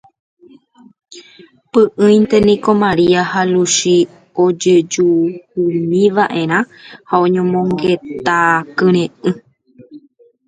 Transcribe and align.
Py'ỹinte 1.71 2.37
niko 2.47 2.71
Maria 2.83 3.21
ha 3.31 3.41
Luchi 3.53 3.95
ojojuhúmiva'erã 4.43 6.59
ha 7.09 7.15
oñomongeta 7.25 8.37
kyre'ỹ. 8.77 9.05